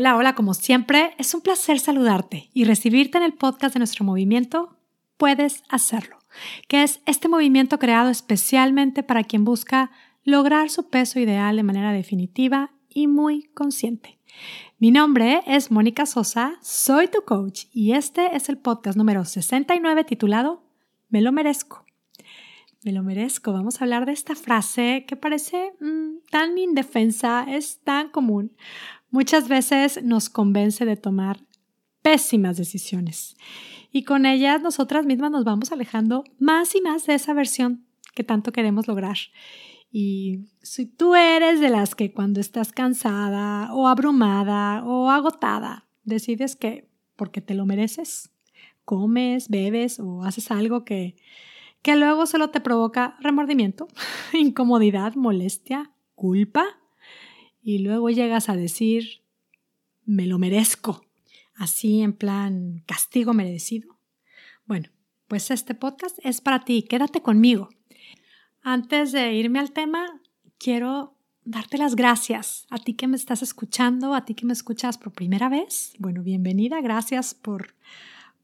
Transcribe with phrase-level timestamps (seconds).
[0.00, 4.02] Hola, hola, como siempre, es un placer saludarte y recibirte en el podcast de nuestro
[4.02, 4.78] movimiento.
[5.18, 6.16] Puedes hacerlo,
[6.68, 9.90] que es este movimiento creado especialmente para quien busca
[10.24, 14.18] lograr su peso ideal de manera definitiva y muy consciente.
[14.78, 20.04] Mi nombre es Mónica Sosa, soy tu coach y este es el podcast número 69
[20.04, 20.62] titulado
[21.10, 21.84] Me lo merezco.
[22.82, 23.52] Me lo merezco.
[23.52, 28.56] Vamos a hablar de esta frase que parece mm, tan indefensa, es tan común,
[29.10, 31.40] muchas veces nos convence de tomar
[32.02, 33.36] pésimas decisiones.
[33.92, 38.24] Y con ellas nosotras mismas nos vamos alejando más y más de esa versión que
[38.24, 39.16] tanto queremos lograr.
[39.92, 46.54] Y si tú eres de las que cuando estás cansada o abrumada o agotada, decides
[46.54, 48.30] que porque te lo mereces,
[48.84, 51.16] comes, bebes o haces algo que,
[51.82, 53.88] que luego solo te provoca remordimiento,
[54.32, 56.64] incomodidad, molestia, culpa,
[57.62, 59.22] y luego llegas a decir,
[60.04, 61.04] me lo merezco,
[61.54, 63.98] así en plan castigo merecido.
[64.66, 64.88] Bueno,
[65.28, 67.68] pues este podcast es para ti, quédate conmigo.
[68.62, 70.20] Antes de irme al tema,
[70.58, 74.98] quiero darte las gracias a ti que me estás escuchando, a ti que me escuchas
[74.98, 75.94] por primera vez.
[75.98, 77.74] Bueno, bienvenida, gracias por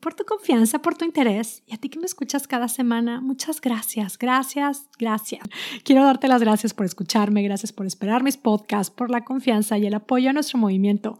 [0.00, 3.60] por tu confianza, por tu interés y a ti que me escuchas cada semana, muchas
[3.60, 5.42] gracias, gracias, gracias.
[5.84, 9.86] Quiero darte las gracias por escucharme, gracias por esperar mis podcasts, por la confianza y
[9.86, 11.18] el apoyo a nuestro movimiento.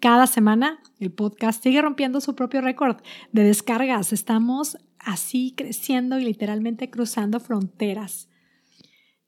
[0.00, 2.96] Cada semana el podcast sigue rompiendo su propio récord
[3.32, 4.12] de descargas.
[4.12, 8.28] Estamos así creciendo y literalmente cruzando fronteras.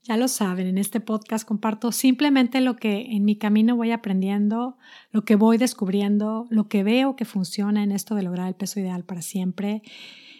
[0.08, 4.78] Ya lo saben, en este podcast comparto simplemente lo que en mi camino voy aprendiendo,
[5.10, 8.80] lo que voy descubriendo, lo que veo que funciona en esto de lograr el peso
[8.80, 9.82] ideal para siempre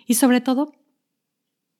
[0.07, 0.73] y sobre todo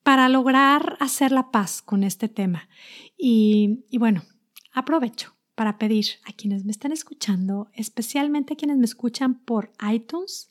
[0.03, 2.69] para lograr hacer la paz con este tema.
[3.17, 4.23] Y, y bueno,
[4.71, 10.51] aprovecho para pedir a quienes me están escuchando, especialmente a quienes me escuchan por iTunes,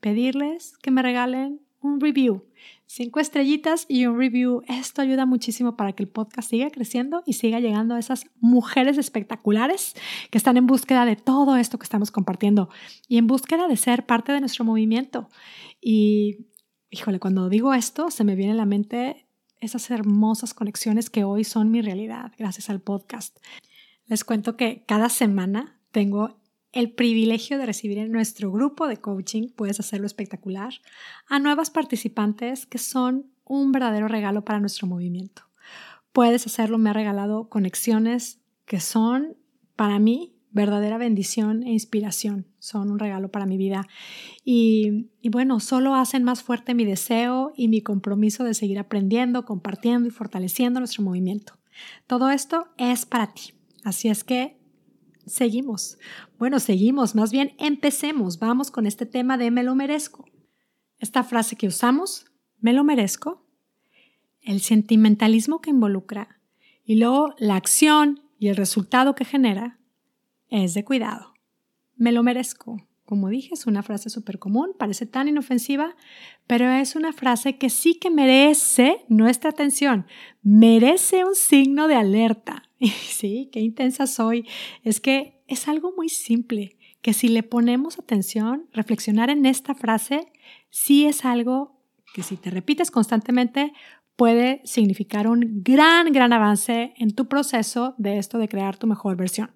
[0.00, 2.44] pedirles que me regalen un review.
[2.86, 4.62] Cinco estrellitas y un review.
[4.68, 8.98] Esto ayuda muchísimo para que el podcast siga creciendo y siga llegando a esas mujeres
[8.98, 9.94] espectaculares
[10.30, 12.68] que están en búsqueda de todo esto que estamos compartiendo
[13.08, 15.28] y en búsqueda de ser parte de nuestro movimiento.
[15.80, 16.46] Y,
[16.90, 19.26] híjole, cuando digo esto, se me viene a la mente
[19.60, 23.38] esas hermosas conexiones que hoy son mi realidad gracias al podcast.
[24.06, 26.41] Les cuento que cada semana tengo
[26.72, 30.72] el privilegio de recibir en nuestro grupo de coaching, puedes hacerlo espectacular,
[31.28, 35.42] a nuevas participantes que son un verdadero regalo para nuestro movimiento.
[36.12, 39.36] Puedes hacerlo, me ha regalado conexiones que son
[39.76, 43.86] para mí verdadera bendición e inspiración, son un regalo para mi vida.
[44.44, 50.08] Y, bueno, solo hacen más fuerte mi deseo y mi compromiso de seguir aprendiendo, compartiendo
[50.08, 51.54] y fortaleciendo nuestro movimiento.
[52.06, 53.54] Todo esto es para ti.
[53.82, 54.61] Así es que
[55.32, 55.96] Seguimos.
[56.38, 58.38] Bueno, seguimos, más bien empecemos.
[58.38, 60.26] Vamos con este tema de me lo merezco.
[60.98, 62.26] Esta frase que usamos,
[62.60, 63.42] me lo merezco,
[64.42, 66.38] el sentimentalismo que involucra
[66.84, 69.80] y luego la acción y el resultado que genera
[70.48, 71.32] es de cuidado.
[71.96, 72.86] Me lo merezco.
[73.06, 75.96] Como dije, es una frase súper común, parece tan inofensiva,
[76.46, 80.06] pero es una frase que sí que merece nuestra atención,
[80.42, 82.64] merece un signo de alerta.
[83.08, 84.46] Sí, qué intensa soy.
[84.82, 90.32] Es que es algo muy simple, que si le ponemos atención, reflexionar en esta frase,
[90.70, 91.80] sí es algo
[92.14, 93.72] que si te repites constantemente,
[94.16, 99.16] puede significar un gran, gran avance en tu proceso de esto de crear tu mejor
[99.16, 99.52] versión.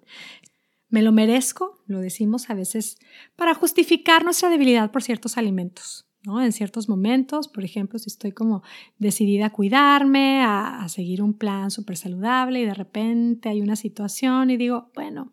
[0.89, 2.97] Me lo merezco, lo decimos a veces
[3.35, 6.06] para justificar nuestra debilidad por ciertos alimentos.
[6.41, 8.61] En ciertos momentos, por ejemplo, si estoy como
[8.99, 14.49] decidida a cuidarme, a, seguir un plan súper saludable y de repente hay una situación
[14.49, 15.31] y digo, bueno,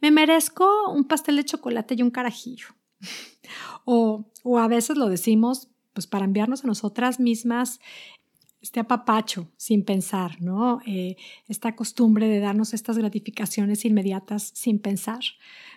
[0.00, 2.68] me merezco un pastel de chocolate y un carajillo.
[3.84, 7.80] o, o a veces lo decimos pues para enviarnos a nosotras mismas
[8.66, 10.80] este apapacho sin pensar, ¿no?
[10.86, 15.20] Eh, esta costumbre de darnos estas gratificaciones inmediatas sin pensar.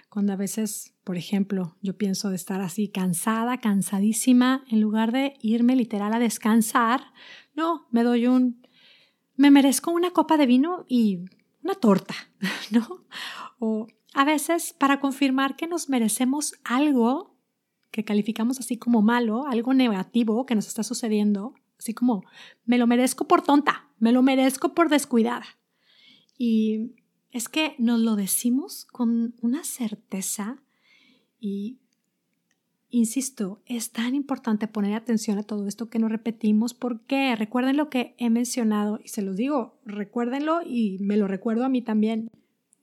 [0.09, 5.35] Cuando a veces, por ejemplo, yo pienso de estar así cansada, cansadísima, en lugar de
[5.39, 7.13] irme literal a descansar,
[7.55, 8.65] no, me doy un,
[9.35, 11.19] me merezco una copa de vino y
[11.63, 12.15] una torta,
[12.71, 13.05] ¿no?
[13.59, 17.37] O a veces para confirmar que nos merecemos algo
[17.91, 22.23] que calificamos así como malo, algo negativo que nos está sucediendo, así como
[22.65, 25.45] me lo merezco por tonta, me lo merezco por descuidada.
[26.37, 26.95] Y
[27.31, 30.61] es que nos lo decimos con una certeza
[31.39, 31.77] y,
[32.89, 37.89] insisto, es tan importante poner atención a todo esto que nos repetimos porque recuerden lo
[37.89, 42.31] que he mencionado y se los digo, recuérdenlo y me lo recuerdo a mí también.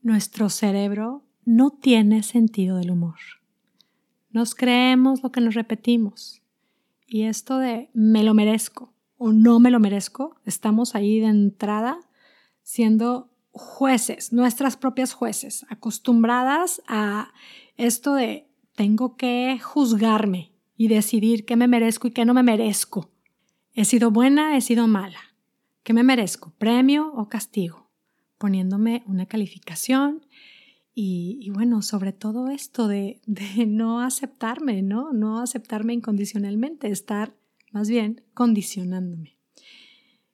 [0.02, 3.16] Nuestro cerebro no tiene sentido del humor.
[4.30, 6.42] Nos creemos lo que nos repetimos.
[7.06, 11.98] Y esto de me lo merezco o no me lo merezco, estamos ahí de entrada
[12.62, 17.32] siendo jueces, nuestras propias jueces, acostumbradas a
[17.76, 23.10] esto de tengo que juzgarme y decidir qué me merezco y qué no me merezco.
[23.72, 25.20] He sido buena, he sido mala.
[25.82, 26.52] ¿Qué me merezco?
[26.58, 27.90] ¿Premio o castigo?
[28.38, 30.26] Poniéndome una calificación
[30.94, 35.12] y, bueno, sobre todo esto de, de no aceptarme, ¿no?
[35.12, 37.36] No aceptarme incondicionalmente, estar
[37.70, 39.36] más bien condicionándome.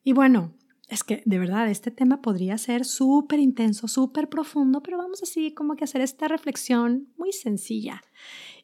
[0.04, 0.54] Y bueno,
[0.92, 5.52] es que de verdad este tema podría ser súper intenso, súper profundo, pero vamos así
[5.54, 8.02] como que hacer esta reflexión muy sencilla.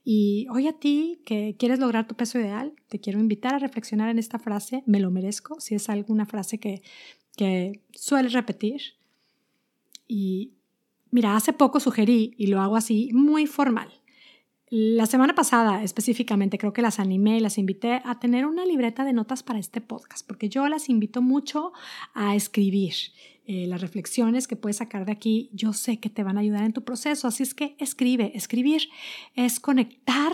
[0.04, 4.10] Y hoy a ti que quieres lograr tu peso ideal, te quiero invitar a reflexionar
[4.10, 6.82] en esta frase, me lo merezco, si es alguna frase que,
[7.36, 8.80] que sueles repetir.
[10.06, 10.52] Y
[11.10, 13.97] mira, hace poco sugerí, y lo hago así, muy formal,
[14.70, 19.04] la semana pasada específicamente creo que las animé y las invité a tener una libreta
[19.04, 21.72] de notas para este podcast, porque yo las invito mucho
[22.14, 22.94] a escribir.
[23.46, 26.64] Eh, las reflexiones que puedes sacar de aquí, yo sé que te van a ayudar
[26.64, 28.32] en tu proceso, así es que escribe.
[28.34, 28.82] Escribir
[29.36, 30.32] es conectar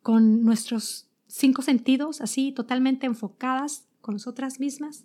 [0.00, 5.04] con nuestros cinco sentidos, así totalmente enfocadas con nosotras mismas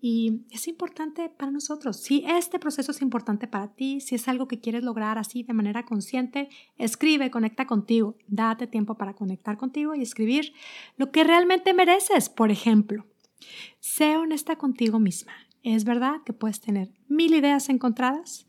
[0.00, 1.98] y es importante para nosotros.
[1.98, 5.52] Si este proceso es importante para ti, si es algo que quieres lograr así de
[5.52, 10.52] manera consciente, escribe, conecta contigo, date tiempo para conectar contigo y escribir
[10.96, 12.28] lo que realmente mereces.
[12.28, 13.06] Por ejemplo,
[13.78, 15.30] sé honesta contigo misma.
[15.62, 18.48] Es verdad que puedes tener mil ideas encontradas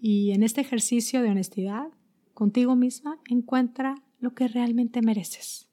[0.00, 1.88] y en este ejercicio de honestidad
[2.34, 5.66] contigo misma encuentra lo que realmente mereces.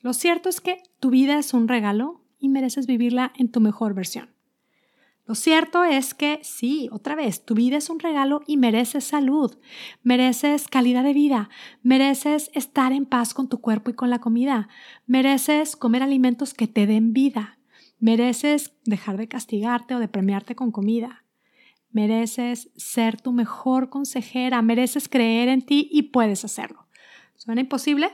[0.00, 3.94] Lo cierto es que tu vida es un regalo y mereces vivirla en tu mejor
[3.94, 4.30] versión.
[5.28, 9.58] Lo cierto es que sí, otra vez, tu vida es un regalo y mereces salud,
[10.02, 11.50] mereces calidad de vida,
[11.82, 14.70] mereces estar en paz con tu cuerpo y con la comida,
[15.06, 17.58] mereces comer alimentos que te den vida,
[17.98, 21.26] mereces dejar de castigarte o de premiarte con comida,
[21.90, 26.86] mereces ser tu mejor consejera, mereces creer en ti y puedes hacerlo.
[27.36, 28.10] ¿Suena imposible?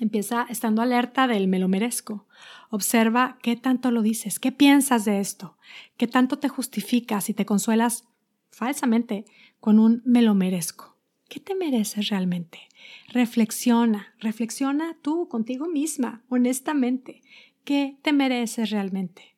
[0.00, 2.26] Empieza estando alerta del me lo merezco.
[2.70, 5.58] Observa qué tanto lo dices, qué piensas de esto,
[5.96, 8.08] qué tanto te justificas y te consuelas
[8.50, 9.24] falsamente
[9.60, 10.96] con un me lo merezco.
[11.28, 12.60] ¿Qué te mereces realmente?
[13.08, 17.22] Reflexiona, reflexiona tú contigo misma, honestamente.
[17.64, 19.36] ¿Qué te mereces realmente?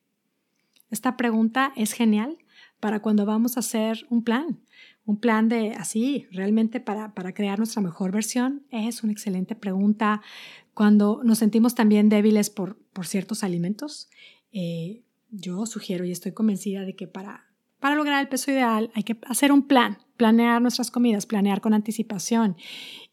[0.89, 2.37] Esta pregunta es genial
[2.79, 4.59] para cuando vamos a hacer un plan,
[5.05, 10.21] un plan de así, realmente para, para crear nuestra mejor versión, es una excelente pregunta.
[10.73, 14.09] Cuando nos sentimos también débiles por, por ciertos alimentos,
[14.51, 17.45] eh, yo sugiero y estoy convencida de que para,
[17.79, 21.73] para lograr el peso ideal hay que hacer un plan, planear nuestras comidas, planear con
[21.73, 22.55] anticipación.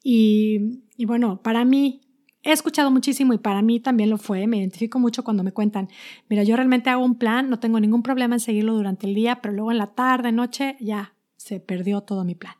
[0.02, 2.01] Y, y bueno, para mí
[2.42, 4.46] he escuchado muchísimo y para mí también lo fue.
[4.46, 5.88] Me identifico mucho cuando me cuentan,
[6.28, 9.40] mira, yo realmente hago un plan, no tengo ningún problema en seguirlo durante el día,
[9.40, 12.54] pero luego en la tarde, noche, ya se perdió todo mi plan.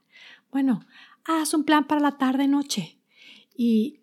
[0.51, 0.81] Bueno,
[1.25, 2.99] haz un plan para la tarde-noche.
[3.57, 4.01] Y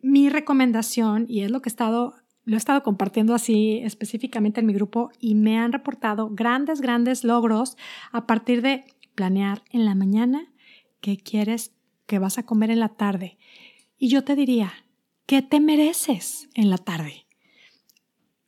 [0.00, 4.66] mi recomendación, y es lo que he estado, lo he estado compartiendo así específicamente en
[4.66, 7.76] mi grupo, y me han reportado grandes, grandes logros
[8.12, 8.84] a partir de
[9.14, 10.52] planear en la mañana
[11.00, 11.72] qué quieres
[12.06, 13.38] que vas a comer en la tarde.
[13.98, 14.72] Y yo te diría,
[15.28, 17.26] ¿qué te mereces en la tarde?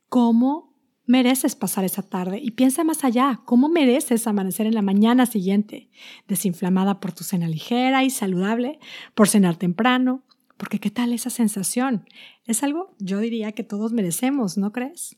[0.09, 0.73] ¿Cómo
[1.05, 5.91] mereces pasar esa tarde y piensa más allá, ¿cómo mereces amanecer en la mañana siguiente?
[6.27, 8.79] Desinflamada por tu cena ligera y saludable,
[9.13, 10.23] por cenar temprano,
[10.57, 12.07] porque ¿qué tal esa sensación?
[12.45, 15.17] Es algo, yo diría que todos merecemos, ¿no crees?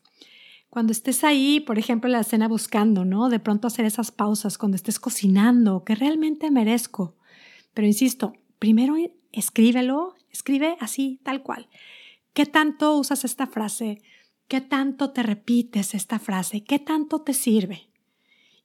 [0.69, 3.29] Cuando estés ahí, por ejemplo, en la cena buscando, ¿no?
[3.29, 7.15] De pronto hacer esas pausas, cuando estés cocinando, que realmente merezco.
[7.73, 8.97] Pero insisto, primero
[9.33, 11.67] escríbelo, escribe así, tal cual.
[12.33, 14.01] ¿Qué tanto usas esta frase?
[14.47, 16.63] ¿Qué tanto te repites esta frase?
[16.63, 17.89] ¿Qué tanto te sirve?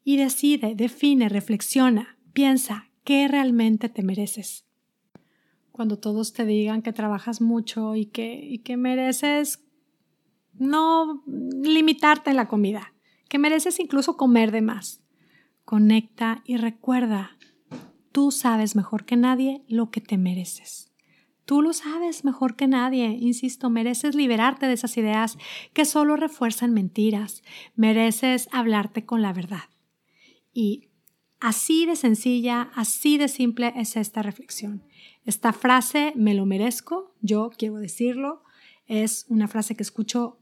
[0.05, 4.65] Y decide, define, reflexiona, piensa qué realmente te mereces.
[5.73, 9.65] Cuando todos te digan que trabajas mucho y que, y que mereces
[10.55, 12.93] no limitarte en la comida,
[13.29, 15.03] que mereces incluso comer de más.
[15.65, 17.38] Conecta y recuerda,
[18.13, 20.89] tú sabes mejor que nadie lo que te mereces.
[21.45, 25.39] Tú lo sabes mejor que nadie, insisto, mereces liberarte de esas ideas
[25.73, 27.43] que solo refuerzan mentiras,
[27.75, 29.71] mereces hablarte con la verdad.
[30.53, 30.91] Y
[31.41, 34.85] así de sencilla, así de simple es esta reflexión.
[35.25, 38.43] Esta frase, me lo merezco, yo quiero decirlo,
[38.87, 40.39] es una frase que escucho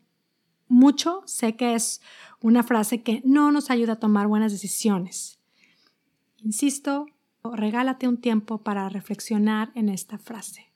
[0.69, 2.01] mucho, sé que es
[2.41, 5.39] una frase que no nos ayuda a tomar buenas decisiones.
[6.39, 7.07] Insisto,
[7.55, 10.73] regálate un tiempo para reflexionar en esta frase.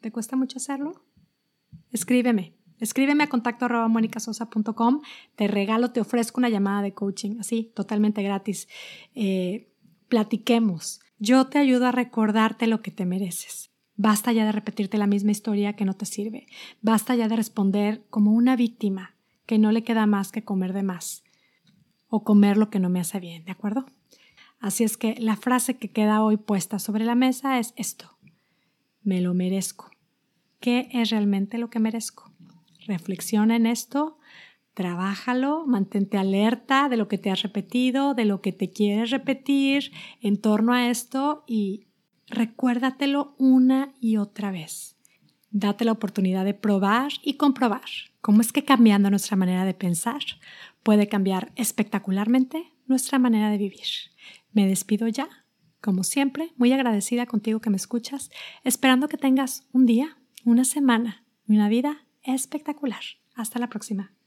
[0.00, 1.04] ¿Te cuesta mucho hacerlo?
[1.90, 2.54] Escríbeme.
[2.78, 3.68] Escríbeme a contacto
[5.36, 8.68] Te regalo, te ofrezco una llamada de coaching, así, totalmente gratis.
[9.14, 9.72] Eh,
[10.08, 11.00] platiquemos.
[11.18, 13.70] Yo te ayudo a recordarte lo que te mereces.
[13.94, 16.46] Basta ya de repetirte la misma historia que no te sirve.
[16.80, 19.14] Basta ya de responder como una víctima
[19.46, 21.22] que no le queda más que comer de más
[22.08, 23.86] o comer lo que no me hace bien, ¿de acuerdo?
[24.62, 28.16] Así es que la frase que queda hoy puesta sobre la mesa es esto.
[29.02, 29.90] Me lo merezco.
[30.60, 32.30] ¿Qué es realmente lo que merezco?
[32.86, 34.18] Reflexiona en esto,
[34.74, 39.90] trabájalo, mantente alerta de lo que te has repetido, de lo que te quieres repetir
[40.20, 41.88] en torno a esto y
[42.28, 44.96] recuérdatelo una y otra vez.
[45.50, 47.90] Date la oportunidad de probar y comprobar
[48.20, 50.22] cómo es que cambiando nuestra manera de pensar
[50.84, 54.12] puede cambiar espectacularmente nuestra manera de vivir.
[54.52, 55.28] Me despido ya,
[55.80, 58.30] como siempre, muy agradecida contigo que me escuchas,
[58.64, 63.02] esperando que tengas un día, una semana una vida espectacular.
[63.34, 64.12] Hasta la próxima.